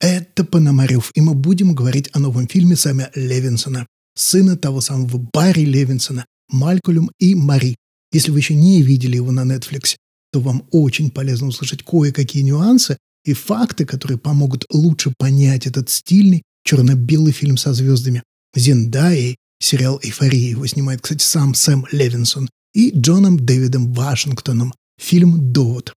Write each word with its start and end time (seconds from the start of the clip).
Это 0.00 0.44
Пономарев, 0.44 1.10
и 1.14 1.20
мы 1.20 1.34
будем 1.34 1.74
говорить 1.74 2.08
о 2.14 2.20
новом 2.20 2.48
фильме 2.48 2.74
Сэма 2.74 3.10
Левинсона, 3.14 3.86
сына 4.16 4.56
того 4.56 4.80
самого 4.80 5.18
Барри 5.32 5.66
Левинсона, 5.66 6.24
Малькольм 6.48 7.10
и 7.18 7.34
Мари. 7.34 7.76
Если 8.12 8.30
вы 8.30 8.38
еще 8.38 8.54
не 8.54 8.82
видели 8.82 9.16
его 9.16 9.30
на 9.30 9.44
Netflix, 9.44 9.96
то 10.32 10.40
вам 10.40 10.66
очень 10.70 11.10
полезно 11.10 11.48
услышать 11.48 11.82
кое-какие 11.82 12.42
нюансы 12.42 12.96
и 13.24 13.34
факты, 13.34 13.84
которые 13.84 14.18
помогут 14.18 14.64
лучше 14.70 15.12
понять 15.18 15.66
этот 15.66 15.90
стильный 15.90 16.42
черно-белый 16.64 17.32
фильм 17.32 17.58
со 17.58 17.74
звездами. 17.74 18.22
Зендаей, 18.54 19.36
сериал 19.60 20.00
«Эйфория», 20.02 20.50
его 20.50 20.66
снимает, 20.66 21.02
кстати, 21.02 21.22
сам 21.22 21.54
Сэм 21.54 21.86
Левинсон, 21.92 22.48
и 22.74 22.90
Джоном 22.90 23.44
Дэвидом 23.44 23.92
Вашингтоном, 23.92 24.72
фильм 24.98 25.52
«Довод». 25.52 25.92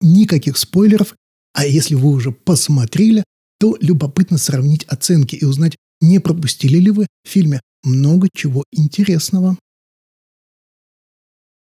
Никаких 0.00 0.58
спойлеров, 0.58 1.14
а 1.54 1.64
если 1.64 1.94
вы 1.94 2.10
уже 2.10 2.32
посмотрели, 2.32 3.24
то 3.58 3.76
любопытно 3.80 4.36
сравнить 4.36 4.84
оценки 4.84 5.36
и 5.36 5.44
узнать, 5.44 5.76
не 6.00 6.18
пропустили 6.18 6.78
ли 6.78 6.90
вы 6.90 7.06
в 7.24 7.28
фильме 7.28 7.60
много 7.84 8.28
чего 8.34 8.64
интересного. 8.72 9.56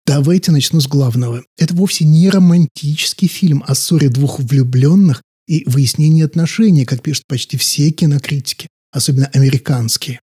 Давайте 0.06 0.52
начну 0.52 0.80
с 0.80 0.88
главного. 0.88 1.44
Это 1.58 1.76
вовсе 1.76 2.06
не 2.06 2.30
романтический 2.30 3.28
фильм 3.28 3.64
о 3.68 3.76
ссоре 3.76 4.10
двух 4.10 4.40
влюбленных 4.40 5.22
и 5.48 5.64
выяснении 5.66 6.24
отношений, 6.24 6.86
как 6.86 7.02
пишут 7.02 7.26
почти 7.28 7.58
все 7.58 7.92
кинокритики, 7.92 8.68
особенно 8.92 9.28
американские. 9.28 10.20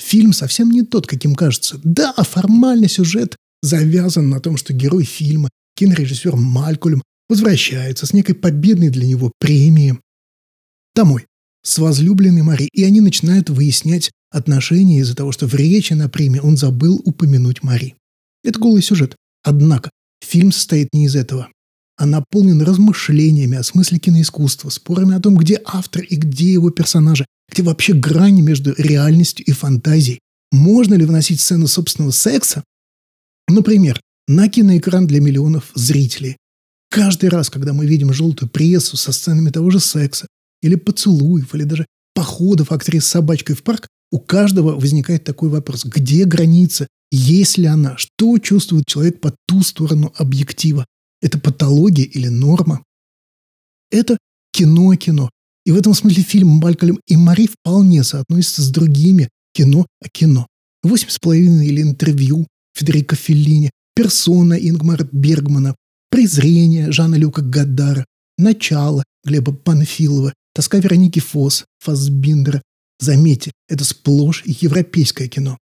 Фильм 0.00 0.32
совсем 0.32 0.70
не 0.70 0.82
тот, 0.82 1.06
каким 1.06 1.34
кажется. 1.34 1.80
Да, 1.84 2.12
формальный 2.14 2.88
сюжет 2.88 3.36
завязан 3.62 4.28
на 4.28 4.40
том, 4.40 4.56
что 4.56 4.72
герой 4.72 5.04
фильма, 5.04 5.50
кинорежиссер 5.76 6.36
Малькольм, 6.36 7.02
возвращается 7.32 8.04
с 8.04 8.12
некой 8.12 8.34
победной 8.34 8.90
для 8.90 9.06
него 9.06 9.32
премией 9.38 9.98
домой 10.94 11.24
с 11.62 11.78
возлюбленной 11.78 12.42
Мари, 12.42 12.68
и 12.74 12.84
они 12.84 13.00
начинают 13.00 13.48
выяснять 13.48 14.10
отношения 14.30 14.98
из-за 14.98 15.16
того, 15.16 15.32
что 15.32 15.46
в 15.46 15.54
речи 15.54 15.94
на 15.94 16.10
премии 16.10 16.40
он 16.40 16.58
забыл 16.58 17.00
упомянуть 17.06 17.62
Мари. 17.62 17.94
Это 18.44 18.58
голый 18.58 18.82
сюжет. 18.82 19.16
Однако 19.42 19.88
фильм 20.20 20.52
состоит 20.52 20.88
не 20.92 21.06
из 21.06 21.16
этого, 21.16 21.48
а 21.96 22.04
наполнен 22.04 22.60
размышлениями 22.60 23.56
о 23.56 23.62
смысле 23.62 23.98
киноискусства, 23.98 24.68
спорами 24.68 25.14
о 25.14 25.20
том, 25.20 25.34
где 25.34 25.58
автор 25.64 26.02
и 26.02 26.16
где 26.16 26.52
его 26.52 26.68
персонажи, 26.68 27.24
где 27.50 27.62
вообще 27.62 27.94
грани 27.94 28.42
между 28.42 28.74
реальностью 28.76 29.46
и 29.46 29.52
фантазией. 29.52 30.18
Можно 30.50 30.94
ли 30.96 31.06
вносить 31.06 31.40
сцену 31.40 31.66
собственного 31.66 32.10
секса? 32.10 32.62
Например, 33.48 33.98
на 34.28 34.50
киноэкран 34.50 35.06
для 35.06 35.22
миллионов 35.22 35.70
зрителей. 35.74 36.36
Каждый 36.92 37.30
раз, 37.30 37.48
когда 37.48 37.72
мы 37.72 37.86
видим 37.86 38.12
желтую 38.12 38.50
прессу 38.50 38.98
со 38.98 39.12
сценами 39.12 39.48
того 39.48 39.70
же 39.70 39.80
секса, 39.80 40.26
или 40.60 40.74
поцелуев, 40.74 41.54
или 41.54 41.64
даже 41.64 41.86
походов 42.14 42.70
актрис 42.70 43.06
с 43.06 43.08
собачкой 43.08 43.56
в 43.56 43.62
парк, 43.62 43.88
у 44.10 44.18
каждого 44.18 44.78
возникает 44.78 45.24
такой 45.24 45.48
вопрос. 45.48 45.86
Где 45.86 46.26
граница? 46.26 46.86
Есть 47.10 47.56
ли 47.56 47.64
она? 47.64 47.96
Что 47.96 48.36
чувствует 48.36 48.84
человек 48.86 49.22
по 49.22 49.34
ту 49.48 49.62
сторону 49.62 50.12
объектива? 50.18 50.84
Это 51.22 51.38
патология 51.38 52.04
или 52.04 52.28
норма? 52.28 52.84
Это 53.90 54.18
кино-кино. 54.52 55.30
И 55.64 55.72
в 55.72 55.78
этом 55.78 55.94
смысле 55.94 56.22
фильм 56.22 56.48
«Малькольм 56.48 57.00
и 57.06 57.16
Мари» 57.16 57.46
вполне 57.46 58.04
соотносится 58.04 58.60
с 58.60 58.68
другими 58.68 59.30
кино 59.54 59.86
о 60.02 60.10
кино. 60.10 60.46
«Восемь 60.82 61.08
с 61.08 61.18
половиной» 61.18 61.68
или 61.68 61.80
«Интервью» 61.80 62.46
Федерико 62.74 63.16
Феллини, 63.16 63.70
«Персона» 63.94 64.54
Ингмара 64.54 65.08
Бергмана, 65.10 65.74
«Презрение» 66.12 66.92
Жана 66.92 67.14
Люка 67.14 67.40
Гадара, 67.40 68.04
«Начало» 68.36 69.02
Глеба 69.24 69.54
Панфилова, 69.54 70.34
«Тоска 70.54 70.78
Вероники 70.78 71.20
Фос» 71.20 71.64
Фасбиндера. 71.80 72.60
Заметьте, 73.00 73.50
это 73.66 73.82
сплошь 73.84 74.42
европейское 74.44 75.26
кино. 75.28 75.56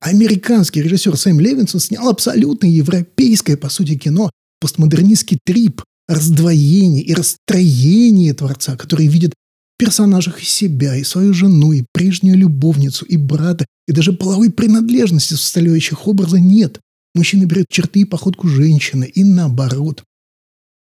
Американский 0.00 0.80
режиссер 0.80 1.16
Сэм 1.16 1.40
Левинсон 1.40 1.80
снял 1.80 2.08
абсолютно 2.08 2.66
европейское, 2.66 3.56
по 3.56 3.68
сути, 3.68 3.96
кино, 3.96 4.30
постмодернистский 4.60 5.40
трип, 5.44 5.82
раздвоение 6.06 7.02
и 7.02 7.12
расстроение 7.12 8.32
Творца, 8.32 8.76
который 8.76 9.08
видит 9.08 9.32
в 9.32 9.78
персонажах 9.78 10.40
и 10.40 10.44
себя, 10.44 10.94
и 10.94 11.02
свою 11.02 11.34
жену, 11.34 11.72
и 11.72 11.84
прежнюю 11.92 12.38
любовницу, 12.38 13.04
и 13.06 13.16
брата, 13.16 13.66
и 13.88 13.92
даже 13.92 14.12
половой 14.12 14.52
принадлежности 14.52 15.34
составляющих 15.34 16.06
образа 16.06 16.38
нет. 16.38 16.78
Мужчина 17.14 17.44
берет 17.44 17.66
черты 17.68 18.00
и 18.00 18.04
походку 18.04 18.48
женщины, 18.48 19.04
и 19.04 19.24
наоборот. 19.24 20.04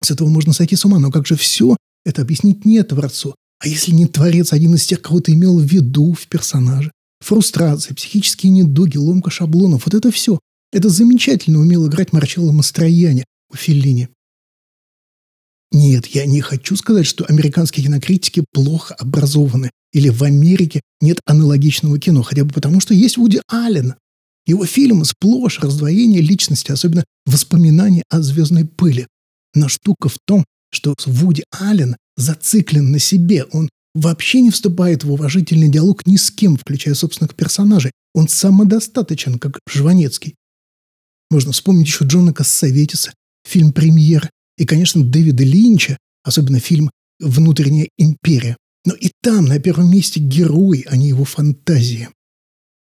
С 0.03 0.11
этого 0.11 0.29
можно 0.29 0.53
сойти 0.53 0.77
с 0.77 0.85
ума, 0.85 0.99
но 0.99 1.11
как 1.11 1.27
же 1.27 1.37
все 1.37 1.77
это 2.05 2.23
объяснить 2.23 2.65
не 2.65 2.83
Творцу? 2.83 3.35
А 3.61 3.69
если 3.69 3.93
не 3.93 4.07
Творец, 4.07 4.53
один 4.53 4.75
из 4.75 4.87
тех, 4.87 5.01
кого 5.01 5.21
ты 5.21 5.33
имел 5.33 5.59
в 5.59 5.65
виду 5.65 6.13
в 6.13 6.27
персонаже? 6.27 6.91
Фрустрация, 7.21 7.95
психические 7.95 8.53
недуги, 8.53 8.99
ломка 8.99 9.31
шаблонов– 9.31 9.85
вот 9.87 9.95
это 9.95 10.11
все. 10.11 10.39
Это 10.73 10.89
замечательно 10.89 11.61
умел 11.61 11.87
играть 11.87 12.13
Марчелло 12.13 12.53
Мастрояне 12.53 13.25
у 13.51 13.57
Феллини. 13.57 14.09
Нет, 15.73 16.07
я 16.07 16.27
не 16.27 16.41
хочу 16.41 16.77
сказать, 16.77 17.07
что 17.07 17.25
американские 17.25 17.87
кинокритики 17.87 18.45
плохо 18.53 18.95
образованы. 18.95 19.71
Или 19.93 20.09
в 20.09 20.23
Америке 20.23 20.83
нет 21.01 21.21
аналогичного 21.25 21.99
кино, 21.99 22.23
хотя 22.23 22.45
бы 22.45 22.53
потому, 22.53 22.81
что 22.81 22.95
есть 22.95 23.17
Вуди 23.17 23.41
Аллен. 23.49 23.95
Его 24.47 24.67
фильмы 24.67 25.05
сплошь 25.05 25.61
раздвоение 25.61 26.21
личности, 26.21 26.71
особенно 26.71 27.05
воспоминания 27.25 28.05
о 28.11 28.21
звездной 28.21 28.67
пыли. 28.67 29.07
Но 29.55 29.69
штука 29.69 30.09
в 30.09 30.19
том, 30.25 30.45
что 30.71 30.95
Вуди 31.07 31.45
Аллен 31.51 31.97
зациклен 32.17 32.91
на 32.91 32.99
себе. 32.99 33.45
Он 33.45 33.71
вообще 33.95 34.41
не 34.41 34.51
вступает 34.51 35.05
в 35.05 35.13
уважительный 35.13 35.69
диалог 35.69 36.07
ни 36.07 36.17
с 36.17 36.31
кем, 36.31 36.57
включая 36.57 36.95
собственных 36.95 37.35
персонажей. 37.35 37.93
Он 38.13 38.29
самодостаточен, 38.29 39.39
как 39.39 39.61
Жванецкий. 39.69 40.35
Можно 41.31 41.53
вспомнить 41.53 41.87
еще 41.87 42.05
Джона 42.05 42.33
Кассаветиса, 42.33 43.13
фильм 43.45 43.73
«Премьер», 43.73 44.31
и, 44.57 44.67
конечно, 44.67 45.03
Дэвида 45.03 45.43
Линча, 45.43 45.97
особенно 46.23 46.61
фильм 46.61 46.91
«Внутренняя 47.19 47.89
империя». 47.99 48.57
Но 48.85 48.95
и 48.95 49.11
там 49.23 49.47
на 49.47 49.59
первом 49.59 49.91
месте 49.91 50.21
герой, 50.21 50.85
а 50.89 50.97
не 50.97 51.09
его 51.09 51.25
фантазии. 51.25 52.11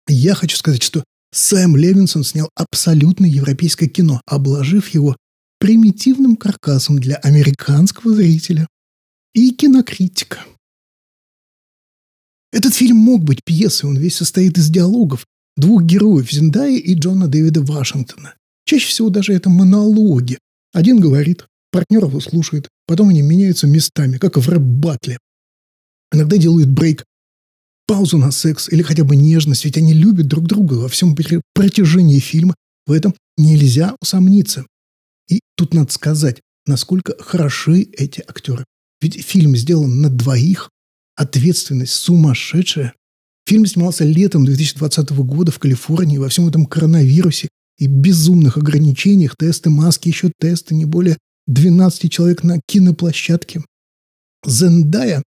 Я 0.08 0.36
хочу 0.36 0.58
сказать, 0.58 0.84
что 0.84 1.04
Сэм 1.32 1.76
Левинсон 1.76 2.24
снял 2.24 2.50
абсолютно 2.56 3.26
европейское 3.26 3.90
кино, 3.90 4.22
обложив 4.26 4.90
его 4.90 5.16
примитивным 5.60 6.36
каркасом 6.36 7.00
для 7.00 7.16
американского 7.18 8.14
зрителя 8.14 8.68
и 9.34 9.52
кинокритика. 9.52 10.46
Этот 12.52 12.74
фильм 12.74 12.98
мог 12.98 13.24
быть 13.24 13.44
пьесой, 13.44 13.90
он 13.90 13.98
весь 13.98 14.16
состоит 14.16 14.58
из 14.58 14.70
диалогов 14.70 15.26
двух 15.58 15.84
героев 15.84 16.32
Зендая 16.32 16.78
и 16.78 16.94
Джона 16.94 17.28
Дэвида 17.28 17.62
Вашингтона. 17.62 18.36
Чаще 18.66 18.88
всего 18.88 19.10
даже 19.10 19.34
это 19.34 19.50
монологи. 19.50 20.40
Один 20.74 21.00
говорит, 21.00 21.46
партнер 21.72 22.06
его 22.06 22.20
слушает, 22.20 22.70
потом 22.86 23.10
они 23.10 23.22
меняются 23.22 23.68
местами, 23.68 24.18
как 24.18 24.38
в 24.38 24.48
рэп-батле. 24.48 25.18
Иногда 26.12 26.38
делают 26.38 26.70
брейк, 26.70 27.04
паузу 27.88 28.18
на 28.18 28.32
секс 28.32 28.70
или 28.70 28.84
хотя 28.84 29.04
бы 29.04 29.16
нежность, 29.16 29.66
ведь 29.66 29.78
они 29.78 29.94
любят 29.94 30.28
друг 30.28 30.46
друга 30.46 30.76
во 30.76 30.90
всем 30.90 31.16
протяжении 31.54 32.20
фильма. 32.20 32.54
В 32.86 32.92
этом 32.92 33.16
нельзя 33.38 33.96
усомниться. 34.02 34.66
И 35.30 35.40
тут 35.56 35.74
надо 35.74 35.92
сказать, 35.92 36.42
насколько 36.66 37.16
хороши 37.20 37.82
эти 37.82 38.22
актеры. 38.22 38.66
Ведь 39.02 39.24
фильм 39.24 39.56
сделан 39.56 40.02
на 40.02 40.10
двоих, 40.10 40.70
ответственность 41.16 41.94
сумасшедшая. 41.94 42.94
Фильм 43.46 43.66
снимался 43.66 44.04
летом 44.04 44.46
2020 44.46 45.10
года 45.12 45.52
в 45.52 45.60
Калифорнии 45.60 46.18
во 46.18 46.30
всем 46.30 46.48
этом 46.48 46.66
коронавирусе 46.66 47.48
и 47.78 47.88
безумных 47.88 48.58
ограничениях, 48.58 49.36
тесты 49.38 49.70
маски, 49.70 50.10
еще 50.10 50.32
тесты, 50.40 50.76
не 50.76 50.86
более 50.86 51.18
12 51.48 52.12
человек 52.12 52.44
на 52.44 52.60
киноплощадке. 52.66 53.64
Зендая 54.46 55.24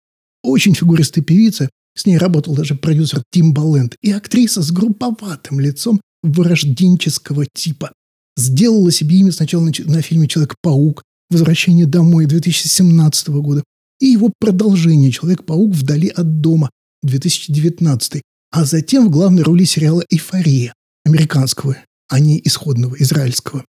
очень 0.43 0.75
фигуристая 0.75 1.23
певица, 1.23 1.69
с 1.95 2.05
ней 2.05 2.17
работал 2.17 2.55
даже 2.55 2.75
продюсер 2.75 3.23
Тим 3.31 3.53
Балленд, 3.53 3.95
и 4.01 4.11
актриса 4.11 4.61
с 4.61 4.71
групповатым 4.71 5.59
лицом 5.59 6.01
вырожденческого 6.23 7.45
типа. 7.45 7.91
Сделала 8.37 8.91
себе 8.91 9.17
имя 9.17 9.31
сначала 9.31 9.63
на, 9.63 9.71
на 9.85 10.01
фильме 10.01 10.27
«Человек-паук», 10.27 11.03
«Возвращение 11.29 11.85
домой» 11.85 12.25
2017 12.25 13.29
года, 13.29 13.63
и 13.99 14.07
его 14.07 14.31
продолжение 14.39 15.11
«Человек-паук 15.11 15.73
вдали 15.73 16.09
от 16.09 16.41
дома» 16.41 16.69
2019, 17.03 18.21
а 18.51 18.65
затем 18.65 19.07
в 19.07 19.11
главной 19.11 19.43
роли 19.43 19.63
сериала 19.63 20.03
«Эйфория» 20.09 20.73
американского, 21.05 21.77
а 22.09 22.19
не 22.19 22.41
исходного, 22.43 22.95
израильского. 22.99 23.65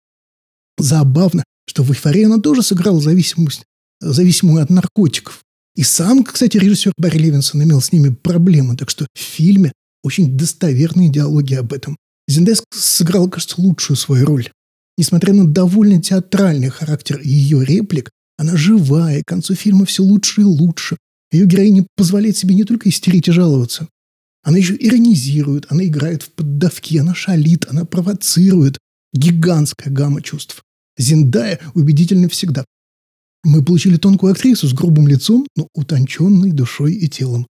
Забавно, 0.79 1.45
что 1.67 1.83
в 1.83 1.91
«Эйфории» 1.91 2.25
она 2.25 2.39
тоже 2.39 2.63
сыграла 2.63 3.01
зависимость, 3.01 3.65
зависимую 4.01 4.63
от 4.63 4.71
наркотиков. 4.71 5.44
И 5.77 5.83
сам, 5.83 6.23
кстати, 6.25 6.57
режиссер 6.57 6.93
Барри 6.97 7.19
Левинсон 7.19 7.63
имел 7.63 7.81
с 7.81 7.93
ними 7.93 8.11
проблемы, 8.11 8.77
так 8.77 8.91
что 8.91 9.07
в 9.13 9.19
фильме 9.19 9.73
очень 10.03 10.37
достоверные 10.37 11.11
диалоги 11.11 11.55
об 11.55 11.73
этом. 11.73 11.97
Зиндеск 12.29 12.65
сыграл, 12.73 13.29
кажется, 13.29 13.61
лучшую 13.61 13.97
свою 13.97 14.25
роль. 14.25 14.51
Несмотря 14.97 15.35
на 15.35 15.47
довольно 15.47 16.01
театральный 16.01 16.69
характер 16.69 17.21
ее 17.23 17.65
реплик, 17.65 18.11
она 18.37 18.57
живая, 18.57 19.23
к 19.23 19.27
концу 19.27 19.55
фильма 19.55 19.85
все 19.87 20.03
лучше 20.03 20.43
и 20.43 20.45
лучше. 20.45 20.97
Ее 21.33 21.47
героиня 21.47 21.87
позволяет 21.97 22.37
себе 22.37 22.55
не 22.55 22.65
только 22.65 22.89
истерить 22.89 23.29
и 23.29 23.33
жаловаться. 23.33 23.89
Она 24.45 24.59
еще 24.59 24.77
иронизирует, 24.79 25.67
она 25.71 25.85
играет 25.85 26.23
в 26.23 26.31
поддавки, 26.31 26.99
она 26.99 27.15
шалит, 27.15 27.67
она 27.69 27.85
провоцирует. 27.85 28.79
Гигантская 29.13 29.93
гамма 29.93 30.23
чувств. 30.23 30.63
Зиндая 30.99 31.61
убедительна 31.75 32.29
всегда. 32.29 32.65
Мы 33.45 33.63
получили 33.63 33.99
тонкую 33.99 34.33
актрису 34.33 34.67
с 34.67 34.73
грубым 34.73 35.07
лицом, 35.07 35.47
но 35.55 35.69
утонченной 35.75 36.51
душой 36.51 36.95
и 36.95 37.09
телом. 37.09 37.47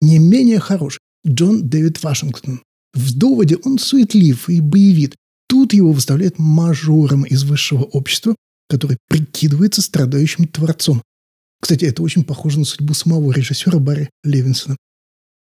Не 0.00 0.18
менее 0.18 0.60
хорош 0.60 0.98
Джон 1.26 1.68
Дэвид 1.68 2.02
Вашингтон. 2.02 2.62
В 2.94 3.16
доводе 3.16 3.56
он 3.56 3.78
суетлив 3.78 4.48
и 4.48 4.60
боевит. 4.60 5.16
Тут 5.48 5.74
его 5.74 5.92
выставляют 5.92 6.38
мажором 6.38 7.24
из 7.24 7.42
высшего 7.42 7.82
общества, 7.82 8.36
который 8.68 8.98
прикидывается 9.08 9.82
страдающим 9.82 10.46
творцом. 10.46 11.02
Кстати, 11.60 11.84
это 11.84 12.02
очень 12.02 12.24
похоже 12.24 12.60
на 12.60 12.64
судьбу 12.64 12.94
самого 12.94 13.32
режиссера 13.32 13.78
Барри 13.78 14.10
Левинсона. 14.22 14.76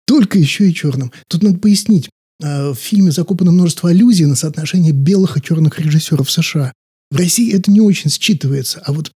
Только 0.05 0.37
еще 0.37 0.69
и 0.69 0.73
черным. 0.73 1.11
Тут 1.27 1.43
надо 1.43 1.57
пояснить. 1.59 2.09
А, 2.43 2.71
в 2.73 2.75
фильме 2.75 3.11
закопано 3.11 3.51
множество 3.51 3.89
аллюзий 3.89 4.25
на 4.25 4.35
соотношение 4.35 4.91
белых 4.91 5.37
и 5.37 5.41
черных 5.41 5.79
режиссеров 5.79 6.29
США. 6.29 6.73
В 7.09 7.17
России 7.17 7.53
это 7.53 7.71
не 7.71 7.81
очень 7.81 8.09
считывается, 8.09 8.79
а 8.85 8.93
вот 8.93 9.11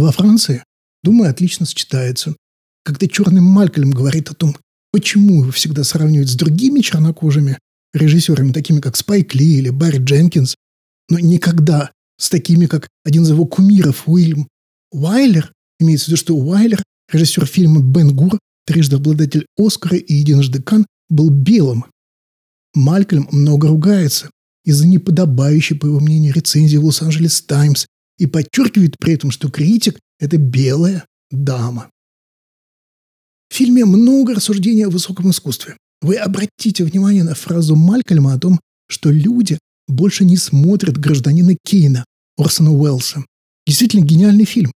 во 0.00 0.12
Франции, 0.12 0.64
думаю, 1.02 1.30
отлично 1.30 1.66
сочетается. 1.66 2.36
Когда 2.84 3.06
черный 3.08 3.40
Малькольм 3.40 3.90
говорит 3.90 4.30
о 4.30 4.34
том, 4.34 4.56
почему 4.92 5.42
его 5.42 5.50
всегда 5.50 5.84
сравнивают 5.84 6.30
с 6.30 6.36
другими 6.36 6.80
чернокожими 6.80 7.58
режиссерами, 7.92 8.52
такими 8.52 8.80
как 8.80 8.96
Спайк 8.96 9.34
Ли 9.34 9.58
или 9.58 9.70
Барри 9.70 9.98
Дженкинс, 9.98 10.54
но 11.08 11.18
никогда 11.18 11.92
с 12.18 12.28
такими, 12.28 12.66
как 12.66 12.88
один 13.04 13.24
из 13.24 13.30
его 13.30 13.46
кумиров 13.46 14.08
Уильям 14.08 14.48
Уайлер, 14.92 15.52
имеется 15.80 16.06
в 16.06 16.08
виду, 16.08 16.16
что 16.16 16.36
Уайлер, 16.36 16.82
режиссер 17.12 17.46
фильма 17.46 17.82
«Бен 17.82 18.14
Гур», 18.14 18.38
трижды 18.66 18.96
обладатель 18.96 19.46
Оскара 19.58 19.96
и 19.96 20.14
единожды 20.14 20.62
Кан, 20.62 20.86
был 21.08 21.30
белым. 21.30 21.86
Малькольм 22.74 23.28
много 23.30 23.68
ругается 23.68 24.30
из-за 24.64 24.86
неподобающей, 24.86 25.76
по 25.76 25.86
его 25.86 26.00
мнению, 26.00 26.34
рецензии 26.34 26.76
в 26.76 26.84
Лос-Анджелес 26.84 27.42
Таймс 27.42 27.86
и 28.18 28.26
подчеркивает 28.26 28.96
при 28.98 29.14
этом, 29.14 29.30
что 29.30 29.50
критик– 29.50 29.98
это 30.18 30.38
белая 30.38 31.06
дама. 31.30 31.90
В 33.48 33.54
фильме 33.54 33.84
много 33.84 34.34
рассуждений 34.34 34.86
о 34.86 34.90
высоком 34.90 35.30
искусстве. 35.30 35.76
Вы 36.00 36.16
обратите 36.16 36.84
внимание 36.84 37.24
на 37.24 37.34
фразу 37.34 37.76
Малькольма 37.76 38.34
о 38.34 38.38
том, 38.38 38.60
что 38.88 39.10
люди 39.10 39.58
больше 39.88 40.24
не 40.24 40.36
смотрят 40.36 40.98
«Гражданина 40.98 41.56
Кейна» 41.64 42.04
Орсона 42.36 42.72
Уэллса. 42.72 43.24
Действительно 43.66 44.04
гениальный 44.04 44.44
фильм. 44.44 44.72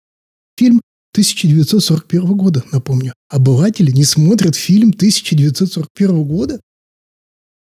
Фильм 0.57 0.81
1941 1.13 2.37
года, 2.37 2.63
напомню. 2.71 3.13
Обыватели 3.29 3.91
не 3.91 4.03
смотрят 4.03 4.55
фильм 4.55 4.89
1941 4.89 6.23
года? 6.23 6.61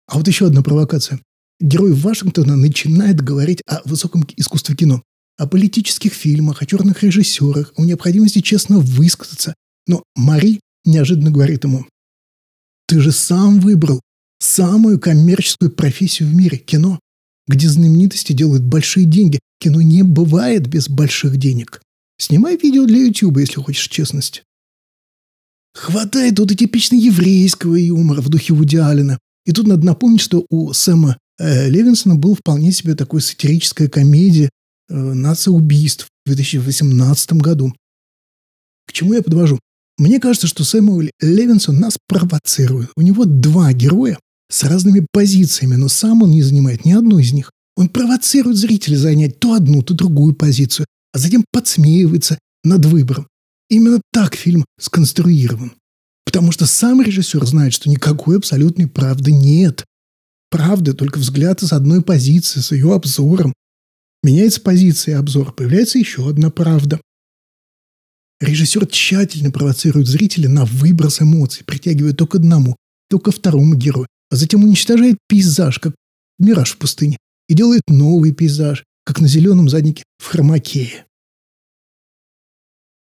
А 0.07 0.17
вот 0.17 0.27
еще 0.27 0.47
одна 0.47 0.61
провокация. 0.61 1.19
Герой 1.59 1.93
Вашингтона 1.93 2.55
начинает 2.55 3.21
говорить 3.21 3.61
о 3.67 3.81
высоком 3.85 4.25
искусстве 4.35 4.75
кино, 4.75 5.01
о 5.37 5.47
политических 5.47 6.13
фильмах, 6.13 6.61
о 6.61 6.65
черных 6.65 7.03
режиссерах, 7.03 7.73
о 7.75 7.85
необходимости 7.85 8.41
честно 8.41 8.79
высказаться. 8.79 9.53
Но 9.85 10.03
Мари 10.15 10.59
неожиданно 10.85 11.31
говорит 11.31 11.63
ему, 11.63 11.85
«Ты 12.87 12.99
же 12.99 13.11
сам 13.11 13.59
выбрал 13.59 14.01
самую 14.39 14.99
коммерческую 14.99 15.71
профессию 15.71 16.29
в 16.29 16.33
мире– 16.33 16.57
кино 16.65 16.99
где 17.47 17.69
знаменитости 17.69 18.33
делают 18.33 18.63
большие 18.63 19.05
деньги. 19.05 19.39
Кино 19.59 19.81
не 19.81 20.03
бывает 20.03 20.67
без 20.67 20.89
больших 20.89 21.37
денег. 21.37 21.81
Снимай 22.19 22.57
видео 22.57 22.85
для 22.85 23.05
YouTube, 23.05 23.37
если 23.37 23.61
хочешь 23.61 23.87
честности. 23.87 24.43
Хватает 25.73 26.35
тут 26.35 26.51
и 26.51 26.55
типично 26.55 26.95
еврейского 26.95 27.75
юмора 27.75 28.21
в 28.21 28.29
духе 28.29 28.53
Вуди 28.53 28.77
Аллена. 28.77 29.19
И 29.45 29.51
тут 29.51 29.67
надо 29.67 29.85
напомнить, 29.85 30.21
что 30.21 30.45
у 30.49 30.73
Сэма 30.73 31.17
э, 31.39 31.69
Левинсона 31.69 32.15
был 32.15 32.35
вполне 32.35 32.71
себе 32.71 32.95
такой 32.95 33.21
сатирическая 33.21 33.87
комедия 33.87 34.49
э, 34.89 34.93
«Нация 34.95 35.51
убийств» 35.51 36.07
в 36.25 36.29
2018 36.29 37.33
году. 37.33 37.73
К 38.87 38.93
чему 38.93 39.13
я 39.13 39.21
подвожу? 39.21 39.59
Мне 39.97 40.19
кажется, 40.19 40.47
что 40.47 40.63
Сэмюэль 40.63 41.11
Левинсон 41.19 41.79
нас 41.79 41.97
провоцирует. 42.07 42.91
У 42.95 43.01
него 43.01 43.25
два 43.25 43.73
героя, 43.73 44.19
с 44.49 44.63
разными 44.63 45.05
позициями, 45.11 45.75
но 45.75 45.87
сам 45.87 46.23
он 46.23 46.31
не 46.31 46.41
занимает 46.41 46.85
ни 46.85 46.91
одной 46.91 47.23
из 47.23 47.33
них. 47.33 47.51
Он 47.75 47.89
провоцирует 47.89 48.57
зрителя 48.57 48.97
занять 48.97 49.39
то 49.39 49.53
одну, 49.53 49.83
то 49.83 49.93
другую 49.93 50.33
позицию, 50.35 50.85
а 51.13 51.19
затем 51.19 51.43
подсмеивается 51.51 52.39
над 52.63 52.85
выбором. 52.85 53.27
Именно 53.69 54.01
так 54.11 54.35
фильм 54.35 54.65
сконструирован. 54.79 55.73
Потому 56.25 56.51
что 56.51 56.65
сам 56.65 57.01
режиссер 57.01 57.45
знает, 57.45 57.73
что 57.73 57.89
никакой 57.89 58.37
абсолютной 58.37 58.87
правды 58.87 59.31
нет. 59.31 59.85
Правда 60.49 60.93
только 60.93 61.17
взгляд 61.17 61.61
из 61.61 61.73
одной 61.73 62.01
позиции, 62.01 62.59
с 62.59 62.71
ее 62.71 62.93
обзором. 62.93 63.53
Меняется 64.27 64.59
позиция 64.59 65.13
и 65.13 65.17
обзор, 65.17 65.53
появляется 65.53 65.97
еще 65.97 66.29
одна 66.29 66.49
правда. 66.49 66.99
Режиссер 68.41 68.85
тщательно 68.87 69.51
провоцирует 69.51 70.07
зрителя 70.07 70.49
на 70.49 70.65
выброс 70.65 71.21
эмоций, 71.21 71.63
притягивая 71.63 72.11
то 72.11 72.27
к 72.27 72.35
одному, 72.35 72.75
то 73.09 73.19
ко 73.19 73.31
второму 73.31 73.75
герою, 73.75 74.05
а 74.29 74.35
затем 74.35 74.65
уничтожает 74.65 75.17
пейзаж, 75.29 75.79
как 75.79 75.95
мираж 76.39 76.73
в 76.73 76.77
пустыне, 76.77 77.17
и 77.47 77.53
делает 77.53 77.83
новый 77.87 78.33
пейзаж, 78.33 78.83
как 79.05 79.21
на 79.21 79.29
зеленом 79.29 79.69
заднике 79.69 80.03
в 80.17 80.25
хромакее. 80.25 81.05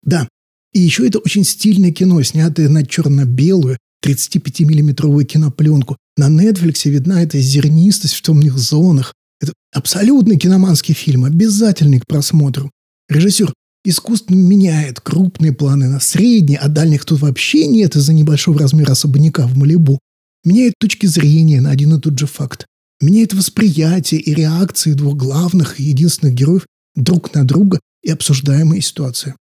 Да, 0.04 0.28
и 0.74 0.82
еще 0.82 1.08
это 1.08 1.20
очень 1.20 1.46
стильное 1.46 1.94
кино, 1.94 2.22
снятое 2.22 2.68
на 2.68 2.86
черно-белую 2.86 3.78
35-миллиметровую 4.06 5.24
кинопленку. 5.24 5.96
На 6.18 6.28
Netflix 6.30 6.90
видна 6.90 7.24
эта 7.24 7.40
зернистость 7.40 8.16
в 8.16 8.22
темных 8.22 8.58
зонах. 8.58 9.14
Это 9.42 9.54
абсолютный 9.74 10.38
киноманский 10.38 10.94
фильм, 10.94 11.26
обязательный 11.26 12.00
к 12.00 12.08
просмотру. 12.08 12.72
Режиссер 13.10 13.54
искусственно 13.86 14.38
меняет 14.38 15.00
крупные 15.00 15.54
планы 15.54 15.88
на 15.88 16.00
средние, 16.00 16.60
а 16.60 16.68
дальних 16.68 17.06
тут 17.06 17.22
вообще 17.22 17.68
нет 17.68 17.96
из-за 17.96 18.14
небольшого 18.14 18.60
размера 18.60 18.92
особняка 18.92 19.48
в 19.48 19.56
Малибу 19.58 20.00
меняет 20.48 20.74
точки 20.80 21.06
зрения 21.06 21.62
на 21.62 21.72
один 21.72 21.96
и 21.96 22.00
тот 22.00 22.18
же 22.18 22.26
факт, 22.26 22.66
меняет 23.02 23.34
восприятие 23.34 24.22
и 24.22 24.34
реакции 24.34 24.94
двух 24.94 25.16
главных 25.16 25.80
и 25.80 25.84
единственных 25.84 26.36
героев 26.36 26.66
друг 26.96 27.34
на 27.34 27.46
друга 27.46 27.80
и 28.02 28.10
обсуждаемые 28.10 28.82
ситуации. 28.82 29.36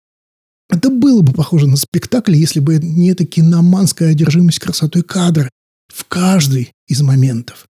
Это 0.70 0.90
было 0.90 1.22
бы 1.22 1.32
похоже 1.32 1.68
на 1.68 1.78
спектакль, 1.78 2.36
если 2.36 2.60
бы 2.60 2.80
не 2.80 3.12
эта 3.12 3.26
киноманская 3.26 4.12
одержимость 4.12 4.60
красотой 4.60 5.04
кадра 5.04 5.50
в 5.88 6.06
каждый 6.06 6.74
из 6.88 7.02
моментов. 7.02 7.68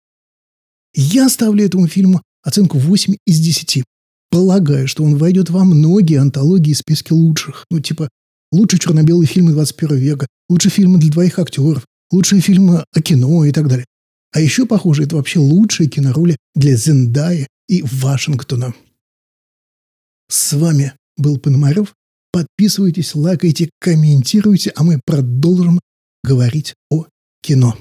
Я 0.95 1.27
ставлю 1.27 1.65
этому 1.65 1.87
фильму 1.87 2.21
оценку 2.41 2.77
8 2.77 3.15
из 3.27 3.39
10. 3.39 3.83
Полагаю, 4.29 4.87
что 4.87 5.03
он 5.03 5.17
войдет 5.17 5.49
во 5.49 5.65
многие 5.65 6.19
антологии 6.19 6.71
и 6.71 6.75
списки 6.75 7.11
лучших. 7.11 7.65
Ну, 7.69 7.81
типа, 7.81 8.09
лучшие 8.51 8.79
черно-белые 8.79 9.27
фильмы 9.27 9.51
21 9.51 9.97
века, 9.97 10.27
лучшие 10.49 10.71
фильмы 10.71 10.97
для 10.99 11.11
двоих 11.11 11.37
актеров, 11.37 11.85
лучшие 12.11 12.41
фильмы 12.41 12.85
о 12.93 13.01
кино 13.01 13.43
и 13.43 13.51
так 13.51 13.67
далее. 13.67 13.85
А 14.31 14.39
еще, 14.39 14.65
похоже, 14.65 15.03
это 15.03 15.17
вообще 15.17 15.39
лучшие 15.39 15.89
кинороли 15.89 16.37
для 16.55 16.75
Зендая 16.75 17.47
и 17.67 17.83
Вашингтона. 17.83 18.73
С 20.29 20.53
вами 20.53 20.93
был 21.17 21.37
Пономарев. 21.37 21.93
Подписывайтесь, 22.31 23.15
лайкайте, 23.15 23.69
комментируйте, 23.79 24.71
а 24.75 24.83
мы 24.83 24.99
продолжим 25.05 25.79
говорить 26.23 26.73
о 26.89 27.05
кино. 27.41 27.77